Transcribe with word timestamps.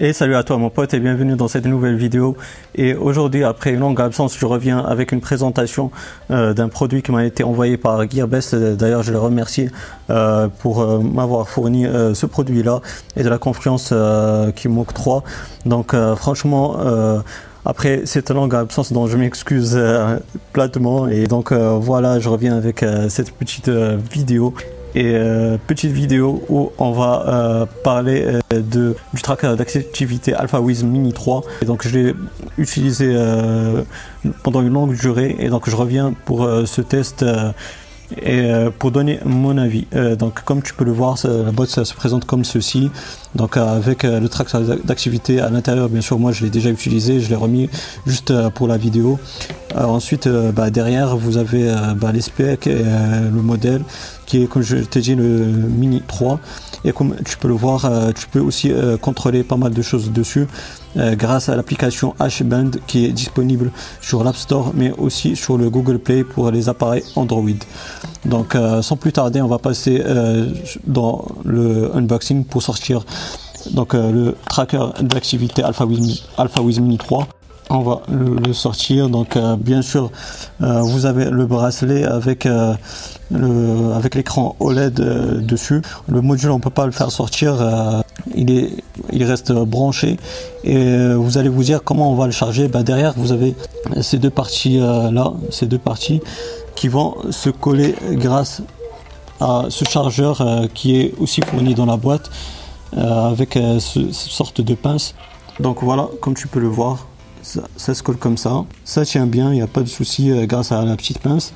Et 0.00 0.12
salut 0.12 0.36
à 0.36 0.44
toi 0.44 0.58
mon 0.58 0.70
pote 0.70 0.94
et 0.94 1.00
bienvenue 1.00 1.34
dans 1.34 1.48
cette 1.48 1.66
nouvelle 1.66 1.96
vidéo. 1.96 2.36
Et 2.76 2.94
aujourd'hui, 2.94 3.42
après 3.42 3.72
une 3.72 3.80
longue 3.80 4.00
absence, 4.00 4.38
je 4.38 4.46
reviens 4.46 4.78
avec 4.78 5.10
une 5.10 5.20
présentation 5.20 5.90
euh, 6.30 6.54
d'un 6.54 6.68
produit 6.68 7.02
qui 7.02 7.10
m'a 7.10 7.24
été 7.24 7.42
envoyé 7.42 7.76
par 7.76 8.08
Gearbest. 8.08 8.54
D'ailleurs, 8.54 9.02
je 9.02 9.10
le 9.10 9.18
remercie 9.18 9.68
euh, 10.10 10.46
pour 10.60 10.82
euh, 10.82 11.00
m'avoir 11.00 11.48
fourni 11.48 11.84
ce 12.14 12.26
produit-là 12.26 12.80
et 13.16 13.24
de 13.24 13.28
la 13.28 13.38
confiance 13.38 13.92
qu'il 14.54 14.70
m'octroie. 14.70 15.24
Donc 15.66 15.96
franchement, 16.14 16.76
après 17.64 18.02
cette 18.04 18.30
longue 18.30 18.54
absence 18.54 18.92
dont 18.92 19.08
je 19.08 19.16
m'excuse 19.16 19.76
platement. 20.52 21.08
Et 21.08 21.26
donc 21.26 21.52
voilà, 21.52 22.20
je 22.20 22.28
reviens 22.28 22.56
avec 22.56 22.84
cette 23.08 23.32
petite 23.32 23.68
vidéo 23.68 24.54
euh, 25.04 25.58
petite 25.66 25.92
vidéo 25.92 26.42
où 26.48 26.72
on 26.78 26.92
va 26.92 27.24
euh, 27.28 27.66
parler 27.84 28.24
euh, 28.24 28.60
de, 28.60 28.96
du 29.14 29.22
tracker 29.22 29.54
d'activité 29.56 30.34
AlphaWiz 30.34 30.82
Mini 30.84 31.12
3. 31.12 31.42
Et 31.62 31.66
donc 31.66 31.86
je 31.86 31.96
l'ai 31.96 32.14
utilisé 32.56 33.16
pendant 34.42 34.62
une 34.62 34.72
longue 34.72 34.96
durée 34.96 35.36
et 35.38 35.48
donc 35.48 35.68
je 35.70 35.76
reviens 35.76 36.14
pour 36.24 36.48
ce 36.64 36.80
test 36.80 37.24
et 38.22 38.50
pour 38.78 38.90
donner 38.90 39.20
mon 39.24 39.58
avis, 39.58 39.86
donc 40.18 40.42
comme 40.42 40.62
tu 40.62 40.74
peux 40.74 40.84
le 40.84 40.92
voir, 40.92 41.16
la 41.24 41.52
boîte 41.52 41.68
ça 41.68 41.84
se 41.84 41.94
présente 41.94 42.24
comme 42.24 42.44
ceci. 42.44 42.90
Donc 43.34 43.56
avec 43.56 44.02
le 44.02 44.26
tracker 44.28 44.58
d'activité 44.84 45.40
à 45.40 45.50
l'intérieur, 45.50 45.88
bien 45.88 46.00
sûr, 46.00 46.18
moi 46.18 46.32
je 46.32 46.44
l'ai 46.44 46.50
déjà 46.50 46.70
utilisé, 46.70 47.20
je 47.20 47.28
l'ai 47.28 47.36
remis 47.36 47.68
juste 48.06 48.32
pour 48.50 48.66
la 48.66 48.76
vidéo. 48.76 49.18
Ensuite, 49.76 50.28
bah, 50.28 50.70
derrière, 50.70 51.16
vous 51.16 51.36
avez 51.36 51.74
bah, 51.96 52.12
les 52.12 52.20
specs 52.20 52.66
et 52.66 52.82
le 52.82 53.42
modèle 53.42 53.82
qui 54.26 54.42
est, 54.42 54.46
comme 54.46 54.62
je 54.62 54.76
t'ai 54.76 55.00
dit, 55.00 55.14
le 55.14 55.24
Mini 55.24 56.02
3. 56.06 56.40
Et 56.84 56.92
comme 56.92 57.16
tu 57.24 57.36
peux 57.36 57.48
le 57.48 57.54
voir, 57.54 57.90
tu 58.14 58.28
peux 58.28 58.40
aussi 58.40 58.72
contrôler 59.00 59.42
pas 59.42 59.56
mal 59.56 59.72
de 59.72 59.82
choses 59.82 60.10
dessus. 60.12 60.46
Euh, 60.96 61.14
grâce 61.14 61.48
à 61.48 61.56
l'application 61.56 62.14
HBand 62.18 62.70
qui 62.86 63.04
est 63.04 63.12
disponible 63.12 63.70
sur 64.00 64.24
l'App 64.24 64.36
Store 64.36 64.72
mais 64.74 64.90
aussi 64.92 65.36
sur 65.36 65.58
le 65.58 65.68
Google 65.68 65.98
Play 65.98 66.24
pour 66.24 66.50
les 66.50 66.68
appareils 66.68 67.04
Android. 67.14 67.50
Donc 68.24 68.54
euh, 68.54 68.80
sans 68.80 68.96
plus 68.96 69.12
tarder, 69.12 69.42
on 69.42 69.48
va 69.48 69.58
passer 69.58 70.02
euh, 70.04 70.46
dans 70.86 71.26
le 71.44 71.94
unboxing 71.94 72.44
pour 72.44 72.62
sortir 72.62 73.04
donc 73.72 73.92
le 73.92 74.34
tracker 74.48 74.86
d'activité 75.00 75.62
AlphaWiz 75.62 76.22
Alpha 76.38 76.62
Mini 76.62 76.96
3 76.96 77.28
on 77.70 77.80
va 77.80 78.02
le, 78.08 78.52
sortir. 78.52 79.08
Donc 79.08 79.36
euh, 79.36 79.56
bien 79.56 79.82
sûr, 79.82 80.10
euh, 80.62 80.82
vous 80.82 81.06
avez 81.06 81.26
le 81.26 81.46
bracelet 81.46 82.04
avec 82.04 82.46
euh, 82.46 82.74
avec 83.94 84.14
l'écran 84.14 84.56
OLED 84.60 84.94
dessus. 85.44 85.82
Le 86.08 86.20
module, 86.20 86.50
on 86.50 86.60
peut 86.60 86.70
pas 86.70 86.86
le 86.86 86.92
faire 86.92 87.10
sortir. 87.10 87.56
il 88.34 88.50
est, 88.50 88.70
il 89.12 89.24
reste 89.24 89.52
branché. 89.52 90.16
Et 90.64 91.14
vous 91.14 91.36
allez 91.36 91.50
vous 91.50 91.62
dire 91.62 91.82
comment 91.84 92.10
on 92.10 92.14
va 92.14 92.26
le 92.26 92.32
charger. 92.32 92.68
Bah, 92.68 92.82
derrière, 92.82 93.12
vous 93.16 93.32
avez 93.32 93.54
ces 94.00 94.18
deux 94.18 94.30
parties 94.30 94.78
là, 94.78 95.32
ces 95.50 95.66
deux 95.66 95.78
parties 95.78 96.20
qui 96.74 96.88
vont 96.88 97.16
se 97.30 97.50
coller 97.50 97.94
grâce 98.12 98.62
à 99.40 99.66
ce 99.68 99.84
chargeur 99.84 100.42
qui 100.72 100.96
est 100.96 101.14
aussi 101.20 101.42
fourni 101.42 101.74
dans 101.74 101.86
la 101.86 101.98
boîte 101.98 102.30
avec 102.96 103.54
ce, 103.54 104.10
cette 104.10 104.32
sorte 104.32 104.62
de 104.62 104.74
pince. 104.74 105.14
Donc 105.60 105.82
voilà, 105.82 106.08
comme 106.22 106.34
tu 106.34 106.48
peux 106.48 106.60
le 106.60 106.68
voir, 106.68 107.06
ça, 107.76 107.94
se 107.94 108.02
colle 108.02 108.16
comme 108.16 108.36
ça. 108.36 108.64
Ça 108.84 109.04
tient 109.04 109.26
bien, 109.26 109.50
il 109.50 109.56
n'y 109.56 109.62
a 109.62 109.66
pas 109.66 109.80
de 109.80 109.88
souci 109.88 110.30
euh, 110.30 110.46
grâce 110.46 110.72
à 110.72 110.84
la 110.84 110.96
petite 110.96 111.18
pince. 111.18 111.52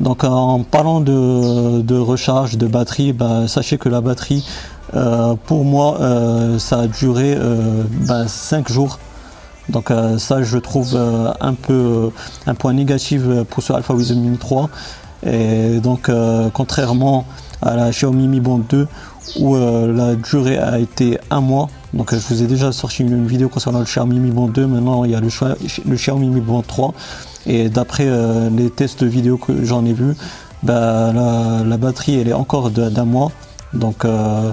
Donc 0.00 0.24
en 0.24 0.62
parlant 0.62 1.00
de, 1.00 1.98
recharge 1.98 2.56
de 2.58 2.66
batterie, 2.66 3.12
bah, 3.12 3.46
sachez 3.48 3.78
que 3.78 3.88
la 3.88 4.00
batterie, 4.00 4.46
euh, 4.94 5.34
pour 5.46 5.64
moi, 5.64 5.98
euh, 6.00 6.58
ça 6.58 6.80
a 6.80 6.86
duré 6.86 7.36
5 8.26 8.66
bah, 8.66 8.72
jours. 8.72 8.98
Donc 9.68 9.92
ça, 10.18 10.42
je 10.42 10.58
trouve 10.58 10.96
un 11.40 11.54
peu 11.54 12.10
un 12.46 12.54
point 12.54 12.72
négatif 12.72 13.22
pour 13.48 13.62
ce 13.62 13.72
Alpha 13.72 13.94
Wisdom 13.94 14.16
Mini 14.16 14.36
3. 14.36 14.68
Et 15.24 15.78
donc, 15.78 16.10
contrairement 16.52 17.24
à 17.62 17.76
la 17.76 17.90
Xiaomi 17.90 18.26
Mi 18.26 18.40
Band 18.40 18.60
2, 18.68 18.88
où 19.38 19.56
la 19.56 20.16
durée 20.16 20.58
a 20.58 20.80
été 20.80 21.18
un 21.30 21.40
mois, 21.40 21.68
donc 21.94 22.14
je 22.14 22.34
vous 22.34 22.42
ai 22.42 22.46
déjà 22.46 22.72
sorti 22.72 23.02
une, 23.02 23.26
vidéo 23.26 23.48
concernant 23.48 23.80
le 23.80 23.84
Xiaomi 23.84 24.18
Mi 24.18 24.30
Band 24.30 24.48
2, 24.48 24.66
maintenant 24.66 25.04
il 25.04 25.10
y 25.10 25.14
a 25.14 25.20
le, 25.20 25.28
le 25.28 25.96
Xiaomi 25.96 26.28
Mi 26.28 26.40
Band 26.40 26.62
3 26.62 26.94
et 27.46 27.68
d'après 27.68 28.06
euh, 28.06 28.48
les 28.50 28.70
tests 28.70 29.02
vidéo 29.02 29.36
que 29.36 29.64
j'en 29.64 29.84
ai 29.84 29.92
vu, 29.92 30.14
bah, 30.62 31.12
la, 31.12 31.76
batterie 31.76 32.18
elle 32.20 32.28
est 32.28 32.34
encore 32.34 32.70
d'un 32.70 33.04
mois. 33.04 33.32
Donc 33.74 34.04
euh, 34.04 34.52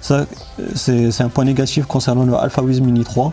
ça 0.00 0.26
c'est 0.74 1.20
un 1.20 1.28
point 1.28 1.44
négatif 1.44 1.86
concernant 1.86 2.24
le 2.24 2.34
AlphaWiz 2.34 2.80
Mini 2.80 3.04
3. 3.04 3.32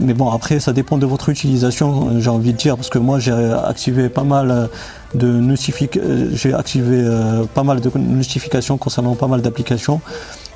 Mais 0.00 0.14
bon 0.14 0.30
après 0.30 0.58
ça 0.58 0.72
dépend 0.72 0.98
de 0.98 1.06
votre 1.06 1.28
utilisation, 1.28 2.18
j'ai 2.18 2.30
envie 2.30 2.52
de 2.52 2.58
dire, 2.58 2.76
parce 2.76 2.88
que 2.88 2.98
moi 2.98 3.18
j'ai 3.18 3.32
activé 3.32 4.08
pas 4.08 4.24
mal 4.24 4.70
de 5.14 5.26
notifications, 5.28 6.30
j'ai 6.32 6.54
activé 6.54 6.96
euh, 6.98 7.44
pas 7.44 7.62
mal 7.62 7.80
de 7.80 7.90
notifications 7.98 8.78
concernant 8.78 9.14
pas 9.14 9.28
mal 9.28 9.42
d'applications. 9.42 10.00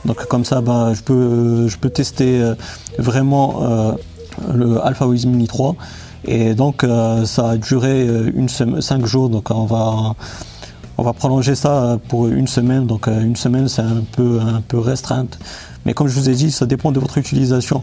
Donc 0.04 0.24
comme 0.26 0.44
ça, 0.44 0.60
bah, 0.60 0.92
je, 0.94 1.02
peux, 1.02 1.68
je 1.68 1.76
peux 1.78 1.90
tester 1.90 2.40
euh, 2.40 2.54
vraiment 2.98 3.62
euh, 3.62 3.92
le 4.54 4.84
Alpha 4.84 5.06
Wiz 5.06 5.26
Mini 5.26 5.46
3. 5.46 5.74
Et 6.28 6.54
donc 6.54 6.82
euh, 6.82 7.24
ça 7.24 7.50
a 7.50 7.56
duré 7.56 8.06
une 8.34 8.48
5 8.48 9.06
jours. 9.06 9.28
Donc 9.28 9.50
on 9.50 9.64
va, 9.64 10.14
on 10.98 11.02
va 11.02 11.12
prolonger 11.12 11.54
ça 11.54 11.98
pour 12.08 12.28
une 12.28 12.46
semaine. 12.46 12.86
Donc 12.86 13.06
une 13.06 13.36
semaine 13.36 13.68
c'est 13.68 13.82
un 13.82 14.02
peu, 14.12 14.40
un 14.40 14.60
peu 14.60 14.78
restreinte. 14.78 15.38
Mais 15.84 15.94
comme 15.94 16.08
je 16.08 16.18
vous 16.18 16.28
ai 16.28 16.34
dit, 16.34 16.50
ça 16.50 16.66
dépend 16.66 16.90
de 16.90 16.98
votre 16.98 17.16
utilisation. 17.18 17.82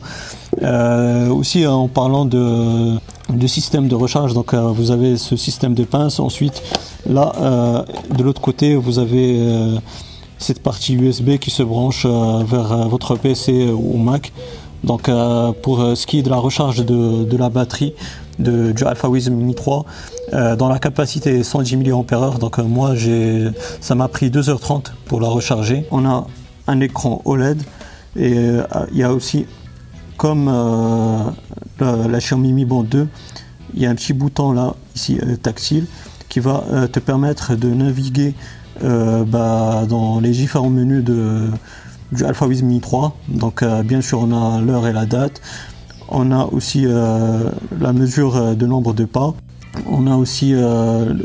aussi 0.61 1.65
en 1.65 1.87
parlant 1.87 2.25
de, 2.25 2.97
de 3.29 3.47
système 3.47 3.87
de 3.87 3.95
recharge, 3.95 4.33
donc 4.33 4.53
vous 4.53 4.91
avez 4.91 5.15
ce 5.15 5.37
système 5.37 5.73
de 5.73 5.85
pince. 5.85 6.19
Ensuite, 6.19 6.61
là, 7.09 7.85
de 8.13 8.23
l'autre 8.23 8.41
côté, 8.41 8.75
vous 8.75 8.99
avez 8.99 9.79
cette 10.43 10.61
partie 10.61 10.93
USB 10.93 11.37
qui 11.37 11.49
se 11.49 11.63
branche 11.63 12.05
euh, 12.05 12.43
vers 12.45 12.71
euh, 12.71 12.85
votre 12.85 13.15
PC 13.15 13.71
ou 13.71 13.97
Mac. 13.97 14.33
Donc 14.83 15.07
euh, 15.07 15.53
pour 15.53 15.79
ce 15.95 16.05
qui 16.05 16.19
est 16.19 16.23
de 16.23 16.29
la 16.29 16.35
recharge 16.35 16.85
de, 16.85 17.37
la 17.37 17.49
batterie 17.49 17.93
de, 18.37 18.73
du 18.73 18.83
AlphaWiz 18.83 19.29
Mini 19.29 19.55
3, 19.55 19.85
dans 20.57 20.67
la 20.67 20.79
capacité 20.79 21.41
110 21.43 21.77
mAh, 21.77 22.37
donc 22.39 22.57
moi 22.57 22.93
ça 23.79 23.95
m'a 23.95 24.07
pris 24.09 24.29
2h30 24.29 24.87
pour 25.05 25.21
la 25.21 25.29
recharger. 25.29 25.85
On 25.91 26.05
a 26.05 26.27
un 26.67 26.79
écran 26.81 27.21
OLED 27.23 27.61
et 28.17 28.35
il 28.91 28.97
y 28.97 29.03
a 29.03 29.13
aussi 29.13 29.45
comme 30.17 30.47
la, 31.79 32.19
Xiaomi 32.19 32.51
Mi 32.51 32.65
Band 32.65 32.83
2, 32.83 33.07
il 33.75 33.81
y 33.81 33.85
a 33.85 33.89
un 33.89 33.95
petit 33.95 34.13
bouton 34.13 34.51
là 34.51 34.73
ici 34.95 35.17
tactile 35.41 35.85
qui 36.27 36.41
va 36.41 36.63
te 36.91 36.99
permettre 36.99 37.55
de 37.55 37.69
naviguer 37.69 38.33
bah, 38.83 39.85
dans 39.87 40.19
les 40.19 40.31
différents 40.31 40.69
menus 40.69 41.03
de, 41.03 41.49
du 42.13 42.23
AlphaWiz 42.23 42.63
Mini 42.63 42.79
3. 42.79 43.17
Donc 43.27 43.61
euh, 43.63 43.83
bien 43.83 44.01
sûr 44.01 44.19
on 44.19 44.31
a 44.31 44.61
l'heure 44.61 44.87
et 44.87 44.93
la 44.93 45.05
date. 45.05 45.41
On 46.09 46.31
a 46.31 46.45
aussi 46.45 46.85
euh, 46.85 47.49
la 47.79 47.93
mesure 47.93 48.55
de 48.55 48.65
nombre 48.65 48.93
de 48.93 49.05
pas. 49.05 49.33
On 49.89 50.05
a 50.05 50.15
aussi 50.15 50.51
le, 50.51 51.17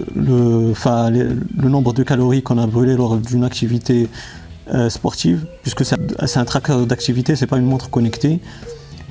nombre 1.68 1.92
de 1.92 2.02
calories 2.02 2.42
qu'on 2.42 2.56
a 2.56 2.66
brûlé 2.66 2.96
lors 2.96 3.18
d'une 3.18 3.44
activité 3.44 4.08
sportive, 4.88 5.46
puisque 5.62 5.84
c'est 5.84 6.38
un 6.38 6.44
tracker 6.46 6.86
d'activité, 6.86 7.36
c'est 7.36 7.46
pas 7.46 7.58
une 7.58 7.66
montre 7.66 7.90
connectée. 7.90 8.40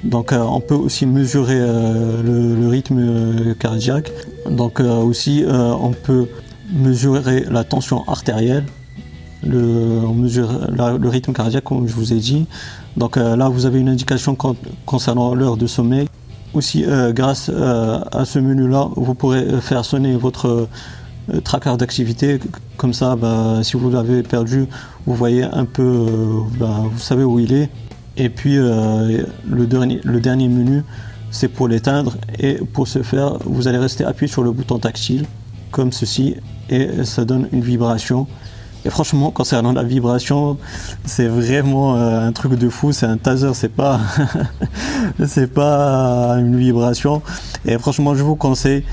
Donc 0.04 0.34
on 0.34 0.60
peut 0.60 0.74
aussi 0.74 1.06
mesurer 1.06 1.60
le, 1.60 2.68
rythme 2.68 3.54
cardiaque. 3.60 4.12
Donc 4.50 4.80
aussi 4.80 5.46
on 5.48 5.92
peut 5.92 6.26
mesurer 6.72 7.46
la 7.50 7.64
tension 7.64 8.04
artérielle, 8.08 8.66
le, 9.44 10.02
on 10.06 10.14
mesure 10.14 10.50
le 10.72 11.10
rythme 11.10 11.34
cardiaque 11.34 11.64
comme 11.64 11.88
je 11.88 11.94
vous 11.94 12.14
ai 12.14 12.18
dit. 12.18 12.46
Donc 12.96 13.18
euh, 13.18 13.36
là 13.36 13.50
vous 13.50 13.66
avez 13.66 13.80
une 13.80 13.90
indication 13.90 14.36
concernant 14.86 15.36
l'heure 15.36 15.58
de 15.58 15.68
sommeil. 15.68 16.08
Aussi 16.54 16.86
euh, 16.86 17.12
grâce 17.12 17.52
euh, 17.54 18.00
à 18.12 18.26
ce 18.26 18.40
menu 18.40 18.68
là 18.68 18.90
vous 18.96 19.14
pourrez 19.14 19.46
faire 19.62 19.86
sonner 19.86 20.16
votre 20.16 20.68
tracker 21.44 21.76
d'activité. 21.78 22.40
Comme 22.78 22.94
ça 22.94 23.16
bah, 23.16 23.60
si 23.64 23.78
vous 23.78 23.90
l'avez 23.90 24.24
perdu 24.24 24.66
vous 25.06 25.16
voyez 25.16 25.44
un 25.44 25.66
peu, 25.66 26.06
bah, 26.60 26.84
vous 26.92 27.00
savez 27.00 27.24
où 27.24 27.40
il 27.40 27.54
est. 27.54 27.70
Et 28.18 28.30
puis 28.30 28.56
le, 28.56 29.66
dernier, 29.66 30.02
le 30.04 30.20
dernier 30.20 30.48
menu 30.48 30.84
c'est 31.30 31.50
pour 31.50 31.68
l'éteindre 31.68 32.18
et 32.40 32.56
pour 32.56 32.88
ce 32.88 33.04
faire 33.04 33.38
vous 33.46 33.68
allez 33.68 33.78
rester 33.78 34.04
appuyé 34.04 34.32
sur 34.32 34.44
le 34.44 34.52
bouton 34.52 34.80
tactile 34.80 35.26
comme 35.72 35.92
ceci 35.92 36.36
et 36.70 37.04
ça 37.04 37.26
donne 37.26 37.48
une 37.52 37.62
vibration. 37.62 38.28
Et 38.86 38.90
franchement, 38.90 39.32
concernant 39.32 39.74
la 39.74 39.84
vibration, 39.84 40.58
c'est 41.04 41.28
vraiment 41.28 41.98
euh, 41.98 42.26
un 42.26 42.32
truc 42.32 42.54
de 42.54 42.70
fou. 42.70 42.94
C'est 42.94 43.06
un 43.06 43.18
taser, 43.18 43.54
c'est 43.54 43.74
pas, 43.74 44.00
c'est 45.26 45.52
pas 45.52 46.36
une 46.40 46.56
vibration. 46.56 47.22
Et 47.66 47.78
franchement, 47.78 48.16
je 48.16 48.24
vous 48.24 48.36
conseille 48.36 48.84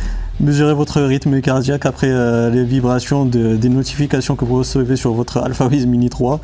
mesurer 0.40 0.74
votre 0.74 1.00
rythme 1.00 1.40
cardiaque 1.40 1.86
après 1.86 2.08
les 2.50 2.64
vibrations 2.64 3.24
des 3.24 3.68
notifications 3.68 4.34
que 4.34 4.44
vous 4.44 4.56
recevez 4.58 4.96
sur 4.96 5.12
votre 5.12 5.38
AlphaWiz 5.38 5.86
Mini 5.86 6.10
3 6.10 6.40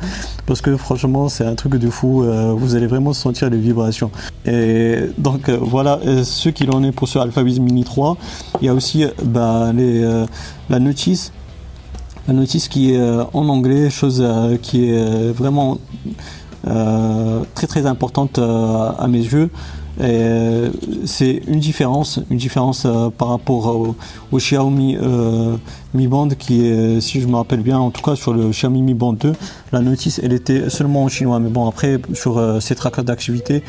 parce 0.51 0.59
que 0.59 0.75
franchement 0.75 1.29
c'est 1.29 1.45
un 1.45 1.55
truc 1.55 1.75
de 1.75 1.89
fou 1.89 2.25
vous 2.57 2.75
allez 2.75 2.87
vraiment 2.87 3.13
sentir 3.13 3.49
les 3.49 3.57
vibrations. 3.57 4.11
Et 4.45 4.97
donc 5.17 5.49
voilà 5.49 5.97
ce 6.25 6.49
qu'il 6.49 6.71
en 6.71 6.83
est 6.83 6.91
pour 6.91 7.07
ce 7.07 7.19
AlphaWiz 7.19 7.61
Mini 7.61 7.85
3 7.85 8.17
il 8.59 8.65
y 8.65 8.69
a 8.69 8.73
aussi 8.73 9.05
bah, 9.23 9.71
la 10.69 10.79
notice. 10.79 11.31
La 12.27 12.33
notice 12.33 12.67
qui 12.67 12.93
est 12.93 13.01
en 13.33 13.47
anglais 13.47 13.89
chose 13.89 14.21
qui 14.61 14.89
est 14.89 15.31
vraiment 15.31 15.77
euh, 16.67 17.41
très 17.55 17.65
très 17.65 17.87
importante 17.87 18.37
euh, 18.37 18.91
à 18.97 19.07
mes 19.07 19.19
yeux. 19.19 19.49
Euh, 19.99 20.71
c'est 21.05 21.41
une 21.47 21.59
différence, 21.59 22.19
une 22.29 22.37
différence 22.37 22.87
par 23.17 23.27
rapport 23.29 23.95
au, 24.31 24.37
Xiaomi 24.37 24.97
Mi 25.93 26.07
Band 26.07 26.29
qui 26.29 26.65
est, 26.65 27.01
si 27.01 27.19
je 27.19 27.27
me 27.27 27.35
rappelle 27.35 27.61
bien, 27.61 27.77
en 27.77 27.91
tout 27.91 28.01
cas 28.01 28.15
sur 28.15 28.33
le 28.33 28.49
Xiaomi 28.49 28.81
Mi 28.81 28.93
Band 28.93 29.13
2, 29.13 29.33
la 29.73 29.81
notice 29.81 30.21
elle 30.23 30.33
était 30.33 30.69
seulement 30.69 31.03
en 31.03 31.07
chinois. 31.09 31.39
Mais 31.39 31.49
bon, 31.49 31.67
après 31.67 31.99
sur 32.13 32.61
ces 32.61 32.75
trackers 32.75 33.03
d'activité, 33.03 33.63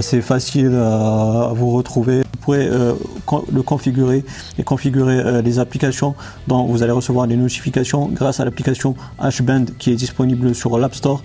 c'est 0.00 0.20
facile 0.20 0.74
à, 0.74 1.52
vous 1.54 1.70
retrouver. 1.70 2.18
Vous 2.18 2.38
pourrez 2.40 2.68
le 2.68 3.62
configurer 3.62 4.24
et 4.58 4.62
configurer 4.62 5.42
les 5.42 5.58
applications 5.58 6.14
dont 6.46 6.64
vous 6.64 6.82
allez 6.82 6.92
recevoir 6.92 7.26
des 7.26 7.36
notifications 7.36 8.08
grâce 8.08 8.40
à 8.40 8.44
l'application 8.44 8.94
HBand 9.18 9.66
qui 9.78 9.92
est 9.92 9.96
disponible 9.96 10.54
sur 10.54 10.78
l'App 10.78 10.94
Store 10.94 11.22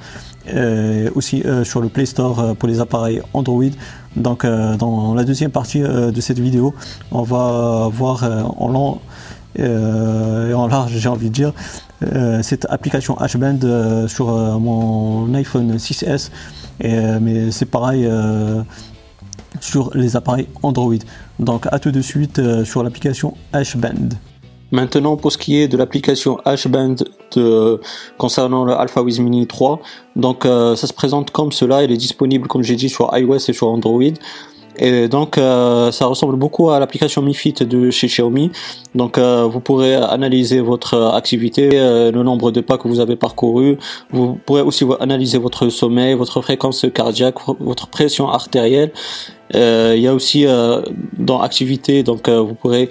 euh, 0.49 1.09
aussi 1.15 1.41
euh, 1.45 1.63
sur 1.63 1.79
le 1.79 1.87
Play 1.87 2.05
Store 2.05 2.39
euh, 2.39 2.53
pour 2.53 2.67
les 2.67 2.81
appareils 2.81 3.21
Android. 3.33 3.63
Donc 4.17 4.45
dans 4.45 5.15
la 5.15 5.23
deuxième 5.23 5.49
partie 5.49 5.79
de 5.79 6.21
cette 6.21 6.37
vidéo, 6.37 6.75
on 7.11 7.23
va 7.23 7.89
voir 7.91 8.23
en 8.59 8.69
long 8.69 8.99
et 9.55 10.53
en 10.53 10.67
large, 10.67 10.91
j'ai 10.91 11.09
envie 11.09 11.29
de 11.29 11.33
dire, 11.33 11.51
cette 12.43 12.67
application 12.69 13.15
HBand 13.15 14.07
sur 14.07 14.27
mon 14.59 15.33
iPhone 15.33 15.77
6S. 15.77 16.29
mais 16.79 17.49
c'est 17.49 17.65
pareil 17.65 18.07
sur 19.61 19.89
les 19.95 20.15
appareils 20.15 20.47
Android. 20.61 20.93
Donc 21.39 21.65
à 21.71 21.79
tout 21.79 21.89
de 21.89 22.01
suite 22.01 22.39
sur 22.63 22.83
l'application 22.83 23.33
HBand. 23.51 24.09
Maintenant, 24.71 25.17
pour 25.17 25.31
ce 25.31 25.39
qui 25.39 25.57
est 25.57 25.67
de 25.67 25.77
l'application 25.77 26.37
HBand 26.45 26.97
de, 27.37 27.79
concernant 28.17 28.65
le 28.65 28.73
AlphaWiz 28.73 29.19
Mini 29.19 29.47
3, 29.47 29.79
donc 30.15 30.45
euh, 30.45 30.75
ça 30.75 30.87
se 30.87 30.93
présente 30.93 31.31
comme 31.31 31.51
cela. 31.51 31.83
Elle 31.83 31.91
est 31.91 31.97
disponible, 31.97 32.47
comme 32.47 32.63
j'ai 32.63 32.75
dit, 32.75 32.89
sur 32.89 33.15
iOS 33.17 33.49
et 33.49 33.53
sur 33.53 33.67
Android. 33.67 34.01
Et 34.75 35.07
donc 35.07 35.37
euh, 35.37 35.91
ça 35.91 36.07
ressemble 36.07 36.35
beaucoup 36.35 36.71
à 36.71 36.79
l'application 36.79 37.21
Mi 37.21 37.35
Fit 37.35 37.53
de 37.53 37.91
chez 37.91 38.07
Xiaomi. 38.07 38.51
Donc 38.95 39.19
euh, 39.19 39.43
vous 39.43 39.59
pourrez 39.59 39.93
analyser 39.93 40.61
votre 40.61 41.13
activité, 41.13 41.69
le 41.69 42.23
nombre 42.23 42.49
de 42.49 42.59
pas 42.59 42.79
que 42.79 42.87
vous 42.87 42.99
avez 42.99 43.15
parcouru. 43.15 43.77
Vous 44.09 44.35
pourrez 44.47 44.61
aussi 44.61 44.83
analyser 44.99 45.37
votre 45.37 45.69
sommeil, 45.69 46.15
votre 46.15 46.41
fréquence 46.41 46.87
cardiaque, 46.91 47.35
votre 47.59 47.87
pression 47.87 48.29
artérielle. 48.29 48.91
Il 49.53 49.99
y 49.99 50.07
a 50.07 50.13
aussi 50.15 50.47
dans 51.19 51.41
activité, 51.41 52.01
donc 52.01 52.27
vous 52.27 52.55
pourrez 52.55 52.89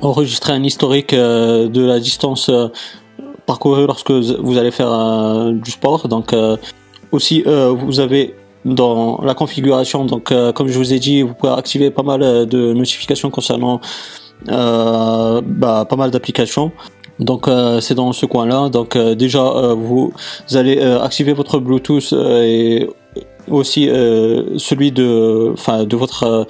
enregistrer 0.00 0.52
un 0.52 0.62
historique 0.62 1.12
euh, 1.12 1.68
de 1.68 1.84
la 1.84 2.00
distance 2.00 2.48
euh, 2.48 2.68
parcourue 3.46 3.86
lorsque 3.86 4.10
vous 4.10 4.58
allez 4.58 4.70
faire 4.70 4.92
euh, 4.92 5.52
du 5.52 5.70
sport. 5.70 6.08
Donc 6.08 6.34
aussi 7.12 7.44
vous 7.44 8.00
avez 8.00 8.34
dans 8.64 9.20
la 9.22 9.34
configuration, 9.34 10.04
donc 10.04 10.32
comme 10.54 10.68
je 10.68 10.76
vous 10.76 10.92
ai 10.92 10.98
dit, 10.98 11.22
vous 11.22 11.32
pouvez 11.32 11.52
activer 11.52 11.90
pas 11.90 12.02
mal 12.02 12.20
de 12.20 12.72
notifications 12.74 13.30
concernant 13.30 13.80
bah, 14.46 15.86
pas 15.88 15.96
mal 15.96 16.10
d'applications. 16.10 16.72
Donc 17.18 17.48
c'est 17.80 17.94
dans 17.94 18.12
ce 18.12 18.26
coin-là. 18.26 18.68
Donc 18.68 18.98
déjà 18.98 19.72
vous, 19.74 20.12
allez 20.52 20.78
activer 20.82 21.32
votre 21.32 21.58
Bluetooth 21.60 22.12
et 22.12 22.90
aussi 23.48 23.86
celui 23.86 24.92
de, 24.92 25.50
enfin 25.54 25.84
de 25.84 25.96
votre 25.96 26.46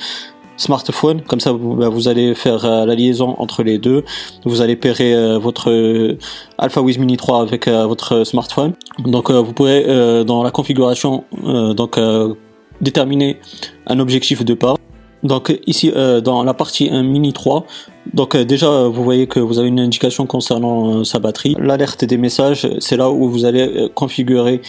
smartphone. 0.59 1.23
Comme 1.23 1.41
ça, 1.41 1.53
vous, 1.53 1.75
bah, 1.75 1.89
allez 2.07 2.35
faire 2.35 2.65
euh, 2.65 2.85
la 2.85 2.95
liaison 2.95 3.35
entre 3.39 3.63
les 3.63 3.79
deux. 3.79 4.05
Vous 4.45 4.61
allez 4.61 4.77
pairer 4.77 5.15
euh, 5.15 5.39
votre 5.39 5.71
euh, 5.71 6.19
AlphaWiz 6.59 6.99
Mini 6.99 7.17
3 7.17 7.41
avec 7.41 7.69
votre 7.69 8.25
smartphone. 8.25 8.75
Donc, 8.99 9.31
vous 9.31 9.53
pourrez 9.53 9.85
dans 10.25 10.43
la 10.43 10.51
configuration 10.51 11.25
donc 11.77 11.99
déterminer 12.81 13.39
un 13.87 14.01
objectif 14.01 14.45
de 14.45 14.55
pas. 14.55 14.75
Donc 15.23 15.57
ici 15.67 15.93
dans 16.25 16.43
la 16.43 16.55
partie 16.55 16.89
1 16.91 17.03
Mini 17.03 17.33
3, 17.33 17.65
donc 18.15 18.37
déjà 18.37 18.85
vous 18.85 19.05
voyez 19.05 19.27
que 19.27 19.41
vous 19.41 19.59
avez 19.59 19.69
une 19.69 19.81
indication 19.81 20.27
concernant 20.27 21.05
sa 21.05 21.19
batterie. 21.19 21.57
L'alerte 21.59 22.05
des 22.05 22.17
messages, 22.17 22.69
c'est 22.81 22.97
là 22.97 23.11
où 23.11 23.29
vous 23.29 23.45
allez 23.45 23.89
configurer 23.95 24.61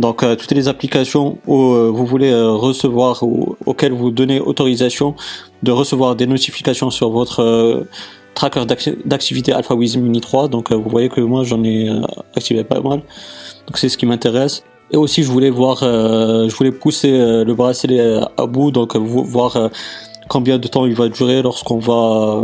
donc 0.00 0.22
euh, 0.22 0.34
toutes 0.34 0.52
les 0.52 0.66
applications 0.66 1.38
où 1.46 1.74
euh, 1.74 1.90
vous 1.92 2.06
voulez 2.06 2.30
euh, 2.30 2.52
recevoir 2.52 3.22
ou 3.22 3.56
auxquelles 3.66 3.92
vous 3.92 4.10
donnez 4.10 4.40
autorisation 4.40 5.14
de 5.62 5.72
recevoir 5.72 6.16
des 6.16 6.26
notifications 6.26 6.90
sur 6.90 7.10
votre 7.10 7.86
tracker 8.34 8.64
d'activité 9.04 9.52
AlphaWiz 9.52 9.98
Mini 9.98 10.22
3. 10.22 10.48
Donc 10.48 10.72
vous 10.72 10.88
voyez 10.88 11.10
que 11.10 11.20
moi 11.20 11.44
j'en 11.44 11.62
ai 11.64 11.90
activé 12.34 12.64
pas 12.64 12.80
mal. 12.80 13.02
Donc 13.66 13.76
c'est 13.76 13.90
ce 13.90 13.98
qui 13.98 14.06
m'intéresse. 14.06 14.64
Et 14.90 14.96
aussi 14.96 15.22
je 15.22 15.30
voulais 15.30 15.50
voir, 15.50 15.80
je 15.80 16.54
voulais 16.56 16.72
pousser 16.72 17.10
le 17.10 17.52
bracelet 17.52 18.20
à 18.38 18.46
bout, 18.46 18.70
donc 18.70 18.96
voir 18.96 19.70
combien 20.28 20.58
de 20.58 20.66
temps 20.66 20.86
il 20.86 20.94
va 20.94 21.08
durer 21.08 21.42
lorsqu'on 21.42 21.78
va, 21.78 21.92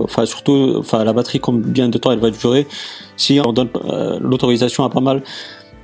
enfin 0.05 0.27
surtout, 0.27 0.75
enfin 0.77 1.05
la 1.05 1.15
batterie 1.15 1.41
combien 1.41 1.89
de 1.89 1.97
temps 1.97 2.13
elle 2.13 2.21
va 2.21 2.31
durer. 2.31 2.67
Si 3.17 3.41
on 3.45 3.53
donne 3.53 3.71
l'autorisation 4.21 4.85
à 4.85 4.91
pas 4.91 5.01
mal 5.01 5.23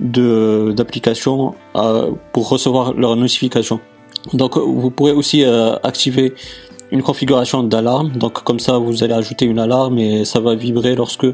d'applications 0.02 1.54
euh, 1.76 2.10
pour 2.32 2.48
recevoir 2.48 2.92
leurs 2.94 3.16
notifications. 3.16 3.80
Donc 4.34 4.56
vous 4.56 4.90
pourrez 4.90 5.12
aussi 5.12 5.44
euh, 5.44 5.74
activer 5.82 6.34
une 6.90 7.02
configuration 7.02 7.62
d'alarme. 7.62 8.10
Donc 8.12 8.42
comme 8.42 8.60
ça 8.60 8.78
vous 8.78 9.02
allez 9.02 9.14
ajouter 9.14 9.46
une 9.46 9.58
alarme 9.58 9.98
et 9.98 10.24
ça 10.24 10.40
va 10.40 10.54
vibrer 10.54 10.94
lorsque 10.94 11.26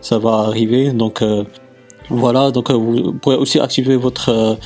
ça 0.00 0.18
va 0.18 0.34
arriver. 0.40 0.92
Donc 0.92 1.22
euh, 1.22 1.44
voilà, 2.10 2.50
donc 2.50 2.70
vous 2.70 3.12
pourrez 3.12 3.36
aussi 3.36 3.58
activer 3.60 3.96
votre 3.96 4.58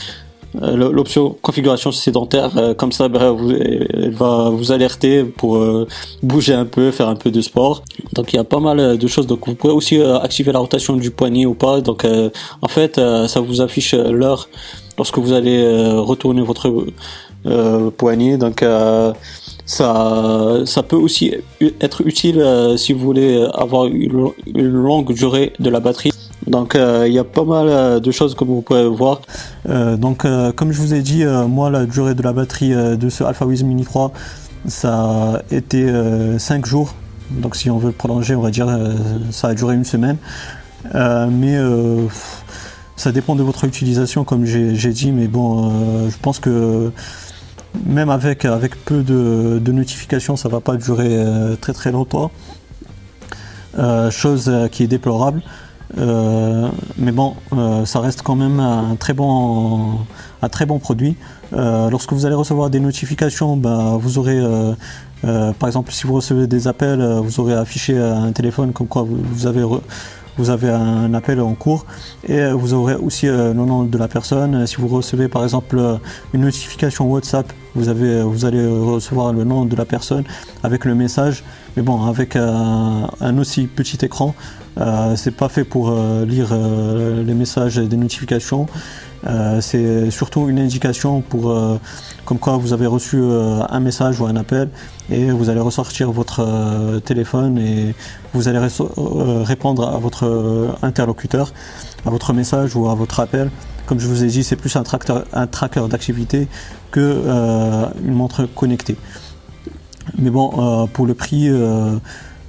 l'option 0.54 1.36
configuration 1.42 1.92
sédentaire, 1.92 2.56
euh, 2.56 2.74
comme 2.74 2.92
ça, 2.92 3.08
vous, 3.08 3.52
elle 3.52 4.14
va 4.14 4.50
vous 4.50 4.72
alerter 4.72 5.24
pour 5.24 5.56
euh, 5.56 5.86
bouger 6.22 6.54
un 6.54 6.64
peu, 6.64 6.90
faire 6.90 7.08
un 7.08 7.16
peu 7.16 7.30
de 7.30 7.40
sport. 7.40 7.82
Donc 8.14 8.32
il 8.32 8.36
y 8.36 8.38
a 8.38 8.44
pas 8.44 8.60
mal 8.60 8.98
de 8.98 9.06
choses. 9.06 9.26
Donc 9.26 9.46
vous 9.46 9.54
pouvez 9.54 9.72
aussi 9.72 10.00
activer 10.00 10.52
la 10.52 10.58
rotation 10.58 10.96
du 10.96 11.10
poignet 11.10 11.46
ou 11.46 11.54
pas. 11.54 11.80
Donc 11.80 12.06
en 12.62 12.68
fait, 12.68 12.96
ça 12.96 13.40
vous 13.40 13.60
affiche 13.60 13.94
l'heure 13.94 14.48
lorsque 14.96 15.18
vous 15.18 15.32
allez 15.32 15.62
retourner 15.96 16.42
votre 16.42 16.86
poignet. 17.96 18.36
Donc 18.38 18.64
ça, 19.66 20.62
ça 20.64 20.82
peut 20.82 20.96
aussi 20.96 21.34
être 21.80 22.06
utile 22.06 22.44
si 22.76 22.92
vous 22.92 23.00
voulez 23.00 23.46
avoir 23.54 23.86
une 23.86 24.32
longue 24.46 25.12
durée 25.12 25.52
de 25.58 25.70
la 25.70 25.80
batterie. 25.80 26.12
Donc 26.48 26.74
euh, 26.74 27.04
il 27.06 27.12
y 27.12 27.18
a 27.18 27.24
pas 27.24 27.44
mal 27.44 27.68
euh, 27.68 28.00
de 28.00 28.10
choses 28.10 28.34
comme 28.34 28.48
vous 28.48 28.62
pouvez 28.62 28.86
voir. 28.86 29.20
Euh, 29.68 29.96
donc 29.96 30.26
comme 30.56 30.72
je 30.72 30.80
vous 30.80 30.94
ai 30.94 31.02
dit, 31.02 31.24
moi 31.24 31.70
la 31.70 31.86
durée 31.86 32.14
de 32.14 32.22
la 32.22 32.32
batterie 32.32 32.70
de 32.70 33.08
ce 33.08 33.24
AlphaWiz 33.24 33.62
Mini 33.62 33.84
3, 33.84 34.12
ça 34.66 34.94
a 34.94 35.42
été 35.50 35.86
5 36.38 36.66
jours. 36.66 36.94
Donc 37.30 37.56
si 37.56 37.70
on 37.70 37.78
veut 37.78 37.88
le 37.88 37.92
prolonger, 37.92 38.34
on 38.34 38.40
va 38.40 38.50
dire 38.50 38.68
ça 39.30 39.48
a 39.48 39.54
duré 39.54 39.74
une 39.74 39.84
semaine. 39.84 40.16
mais 40.94 41.58
ça 42.96 43.12
dépend 43.12 43.36
de 43.36 43.42
votre 43.42 43.64
utilisation 43.64 44.24
comme 44.24 44.44
j'ai 44.44 44.92
dit, 44.92 45.12
mais 45.12 45.28
bon, 45.28 45.70
je 46.08 46.16
pense 46.20 46.38
que 46.38 46.90
même 47.86 48.10
avec, 48.10 48.44
avec 48.44 48.82
peu 48.84 49.02
de, 49.02 49.70
notifications, 49.70 50.36
ça 50.36 50.48
va 50.48 50.60
pas 50.60 50.76
durer 50.76 51.18
très 51.60 51.72
très 51.72 51.92
longtemps. 51.92 52.30
chose 54.10 54.50
qui 54.72 54.84
est 54.84 54.88
déplorable. 54.88 55.42
Euh, 55.96 56.68
mais 56.98 57.12
bon, 57.12 57.34
euh, 57.52 57.84
ça 57.84 58.00
reste 58.00 58.22
quand 58.22 58.36
même 58.36 58.60
un 58.60 58.96
très 58.96 59.14
bon, 59.14 59.98
un 60.42 60.48
très 60.48 60.66
bon 60.66 60.78
produit. 60.78 61.16
Euh, 61.54 61.88
lorsque 61.90 62.12
vous 62.12 62.26
allez 62.26 62.34
recevoir 62.34 62.70
des 62.70 62.80
notifications, 62.80 63.56
bah, 63.56 63.96
vous 63.98 64.18
aurez, 64.18 64.40
par 65.22 65.68
exemple, 65.68 65.92
si 65.92 66.06
vous 66.06 66.14
recevez 66.14 66.46
des 66.46 66.68
appels, 66.68 67.02
vous 67.02 67.40
aurez 67.40 67.54
affiché 67.54 67.98
un 67.98 68.32
téléphone 68.32 68.72
comme 68.72 68.86
quoi 68.86 69.04
vous, 69.08 69.46
avez 69.46 69.64
vous 70.38 70.50
avez 70.50 70.70
un 70.70 71.12
appel 71.14 71.40
en 71.40 71.54
cours 71.54 71.84
et 72.26 72.50
vous 72.52 72.72
aurez 72.72 72.94
aussi 72.94 73.26
le 73.26 73.52
nom 73.52 73.82
de 73.82 73.98
la 73.98 74.08
personne. 74.08 74.66
Si 74.66 74.76
vous 74.76 74.88
recevez 74.88 75.28
par 75.28 75.42
exemple 75.42 75.78
une 76.32 76.40
notification 76.42 77.10
WhatsApp, 77.10 77.52
vous, 77.74 77.88
avez, 77.88 78.22
vous 78.22 78.44
allez 78.44 78.66
recevoir 78.66 79.32
le 79.32 79.44
nom 79.44 79.64
de 79.64 79.76
la 79.76 79.84
personne 79.84 80.24
avec 80.62 80.84
le 80.84 80.94
message. 80.94 81.44
Mais 81.76 81.82
bon, 81.82 82.04
avec 82.04 82.36
un, 82.36 83.38
aussi 83.38 83.66
petit 83.66 84.04
écran, 84.04 84.34
c'est 85.16 85.36
pas 85.36 85.48
fait 85.48 85.64
pour 85.64 85.94
lire 86.26 86.56
les 87.26 87.34
messages 87.34 87.76
des 87.76 87.96
notifications. 87.96 88.66
C'est 89.60 90.10
surtout 90.10 90.48
une 90.48 90.58
indication 90.58 91.20
pour 91.22 91.54
comme 92.24 92.38
quoi 92.38 92.56
vous 92.56 92.72
avez 92.72 92.86
reçu 92.86 93.20
un 93.20 93.80
message 93.80 94.20
ou 94.20 94.26
un 94.26 94.36
appel 94.36 94.68
et 95.10 95.30
vous 95.30 95.48
allez 95.50 95.60
ressortir 95.60 96.12
votre 96.12 97.00
téléphone 97.04 97.58
et 97.58 97.94
vous 98.32 98.48
allez 98.48 98.60
répondre 99.44 99.88
à 99.88 99.98
votre 99.98 100.76
interlocuteur, 100.82 101.52
à 102.06 102.10
votre 102.10 102.32
message 102.32 102.76
ou 102.76 102.88
à 102.88 102.94
votre 102.94 103.20
appel 103.20 103.50
comme 103.88 104.00
je 104.00 104.06
vous 104.06 104.22
ai 104.22 104.26
dit, 104.26 104.44
c'est 104.44 104.56
plus 104.56 104.76
un, 104.76 104.84
un 105.32 105.46
tracker 105.46 105.88
d'activité 105.88 106.46
qu'une 106.90 107.02
euh, 107.04 107.86
montre 108.04 108.44
connectée. 108.44 108.98
Mais 110.18 110.28
bon, 110.28 110.52
euh, 110.58 110.86
pour 110.86 111.06
le 111.06 111.14
prix, 111.14 111.48
euh, 111.48 111.96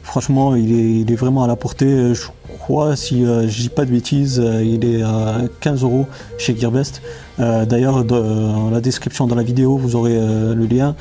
franchement, 0.04 0.56
il 0.56 1.10
est, 1.10 1.16
vraiment 1.16 1.46
à 1.46 1.48
la 1.48 1.56
portée. 1.56 2.14
Si 2.96 3.26
je 3.26 3.62
dis 3.62 3.70
pas 3.70 3.86
de 3.86 3.92
bêtises, 3.92 4.42
il 4.64 4.86
est 4.86 5.02
à 5.02 5.42
15 5.62 5.84
euros 5.84 6.08
chez 6.38 6.56
Gearbest. 6.58 7.02
D'ailleurs, 7.38 8.04
dans 8.04 8.70
la 8.70 8.82
description 8.82 9.28
de 9.28 9.36
la 9.36 9.44
vidéo, 9.44 9.78
vous 9.78 9.96
aurez 9.96 10.16
le 10.16 10.66
lien. 10.66 10.96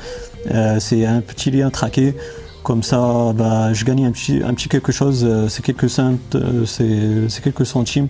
c'est 0.79 1.05
un 1.05 1.21
petit 1.21 1.51
lien 1.51 1.69
traqué. 1.69 2.15
Comme 2.63 2.83
ça, 2.83 3.33
bah, 3.35 3.73
je 3.73 3.85
gagne 3.85 4.05
un 4.05 4.11
petit, 4.11 4.41
quelque 4.69 4.91
chose. 4.91 5.27
C'est 5.47 5.63
quelques 5.63 5.89
c'est 5.89 7.41
quelques 7.41 7.65
centimes. 7.65 8.07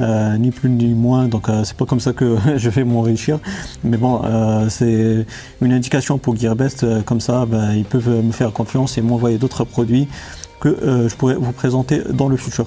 Euh, 0.00 0.36
ni 0.38 0.50
plus 0.50 0.70
ni 0.70 0.92
moins. 0.92 1.28
Donc 1.28 1.48
euh, 1.48 1.62
c'est 1.64 1.76
pas 1.76 1.86
comme 1.86 2.00
ça 2.00 2.12
que 2.12 2.36
je 2.56 2.68
vais 2.68 2.84
m'enrichir. 2.84 3.38
Mais 3.84 3.96
bon, 3.96 4.22
euh, 4.24 4.68
c'est 4.68 5.26
une 5.60 5.72
indication 5.72 6.18
pour 6.18 6.36
Gearbest. 6.36 7.04
comme 7.04 7.20
ça, 7.20 7.46
ben, 7.46 7.72
ils 7.74 7.84
peuvent 7.84 8.22
me 8.22 8.32
faire 8.32 8.52
confiance 8.52 8.98
et 8.98 9.02
m'envoyer 9.02 9.38
d'autres 9.38 9.64
produits 9.64 10.08
que 10.64 11.08
je 11.08 11.14
pourrais 11.14 11.36
vous 11.36 11.52
présenter 11.52 12.02
dans 12.10 12.28
le 12.28 12.36
futur. 12.36 12.66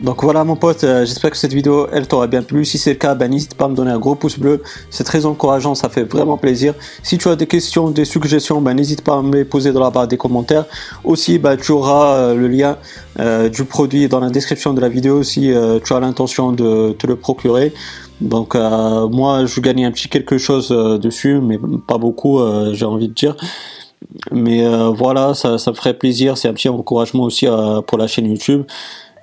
Donc 0.00 0.22
voilà 0.22 0.44
mon 0.44 0.56
pote, 0.56 0.82
euh, 0.82 1.04
j'espère 1.04 1.30
que 1.30 1.36
cette 1.36 1.52
vidéo 1.52 1.86
elle 1.92 2.08
t'aura 2.08 2.26
bien 2.26 2.42
plu. 2.42 2.64
Si 2.64 2.78
c'est 2.78 2.92
le 2.92 2.96
cas, 2.96 3.14
ben, 3.14 3.30
n'hésite 3.30 3.54
pas 3.54 3.66
à 3.66 3.68
me 3.68 3.74
donner 3.74 3.90
un 3.90 3.98
gros 3.98 4.14
pouce 4.14 4.38
bleu. 4.38 4.62
C'est 4.88 5.04
très 5.04 5.26
encourageant, 5.26 5.74
ça 5.74 5.90
fait 5.90 6.04
vraiment 6.04 6.38
plaisir. 6.38 6.72
Si 7.02 7.18
tu 7.18 7.28
as 7.28 7.36
des 7.36 7.46
questions, 7.46 7.90
des 7.90 8.06
suggestions, 8.06 8.62
ben, 8.62 8.72
n'hésite 8.72 9.02
pas 9.02 9.18
à 9.18 9.22
me 9.22 9.36
les 9.36 9.44
poser 9.44 9.72
dans 9.72 9.80
la 9.80 9.90
barre 9.90 10.08
des 10.08 10.16
commentaires. 10.16 10.64
Aussi, 11.04 11.38
ben, 11.38 11.58
tu 11.58 11.72
auras 11.72 12.14
euh, 12.14 12.34
le 12.34 12.48
lien 12.48 12.78
euh, 13.18 13.50
du 13.50 13.64
produit 13.64 14.08
dans 14.08 14.20
la 14.20 14.30
description 14.30 14.72
de 14.72 14.80
la 14.80 14.88
vidéo 14.88 15.22
si 15.22 15.52
tu 15.84 15.92
as 15.92 16.00
l'intention 16.00 16.52
de 16.52 16.92
te 16.92 17.06
le 17.06 17.16
procurer. 17.16 17.74
Donc 18.22 18.54
moi 18.54 19.46
je 19.46 19.60
gagne 19.60 19.86
un 19.86 19.92
petit 19.92 20.08
quelque 20.08 20.36
chose 20.36 20.68
dessus, 20.68 21.40
mais 21.40 21.58
pas 21.86 21.96
beaucoup, 21.96 22.38
j'ai 22.72 22.84
envie 22.84 23.08
de 23.08 23.14
dire. 23.14 23.34
Mais 24.32 24.64
voilà, 24.90 25.34
ça, 25.34 25.58
ça 25.58 25.70
me 25.70 25.76
ferait 25.76 25.94
plaisir. 25.94 26.38
C'est 26.38 26.48
un 26.48 26.54
petit 26.54 26.68
encouragement 26.68 27.24
aussi 27.24 27.46
pour 27.86 27.98
la 27.98 28.06
chaîne 28.06 28.26
YouTube. 28.26 28.64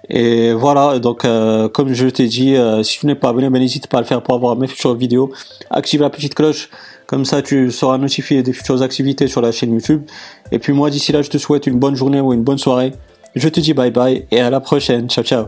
Et 0.10 0.54
voilà, 0.54 1.00
donc 1.00 1.26
euh, 1.26 1.68
comme 1.68 1.94
je 1.94 2.08
t'ai 2.08 2.28
dit, 2.28 2.56
euh, 2.56 2.82
si 2.84 3.00
tu 3.00 3.06
n'es 3.08 3.16
pas 3.16 3.30
abonné, 3.30 3.50
ben, 3.50 3.60
n'hésite 3.60 3.88
pas 3.88 3.98
à 3.98 4.02
le 4.02 4.08
faire 4.08 4.22
pour 4.22 4.36
avoir 4.36 4.56
mes 4.56 4.68
futures 4.68 4.96
vidéos. 4.96 5.32
Active 5.70 6.02
la 6.02 6.10
petite 6.10 6.34
cloche, 6.34 6.70
comme 7.08 7.26
ça 7.26 7.42
tu 7.42 7.72
seras 7.72 7.98
notifié 7.98 8.42
des 8.42 8.54
futures 8.54 8.82
activités 8.82 9.28
sur 9.28 9.42
la 9.42 9.52
chaîne 9.52 9.74
YouTube. 9.74 10.04
Et 10.52 10.60
puis 10.60 10.72
moi 10.72 10.90
d'ici 10.90 11.12
là, 11.12 11.22
je 11.22 11.30
te 11.30 11.38
souhaite 11.38 11.68
une 11.68 11.80
bonne 11.80 11.96
journée 11.96 12.22
ou 12.22 12.34
une 12.34 12.44
bonne 12.44 12.58
soirée. 12.58 12.94
Je 13.36 13.50
te 13.50 13.60
dis 13.60 13.74
bye 13.74 13.92
bye 13.92 14.26
et 14.32 14.40
à 14.40 14.50
la 14.50 14.62
prochaine. 14.62 15.10
Ciao 15.10 15.26
ciao. 15.26 15.48